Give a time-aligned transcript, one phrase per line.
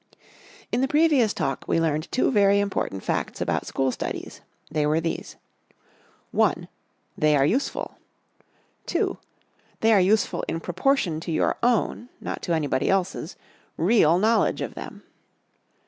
[0.71, 4.41] _In the previous Talk we learned two very important facts about school studies.
[4.71, 5.35] They were these:
[6.35, 6.67] I.
[7.15, 7.99] They are useful.
[8.95, 9.17] II.
[9.81, 13.35] They are useful in proportion to our own (not to anybody else's)
[13.77, 15.03] real knowledge of them.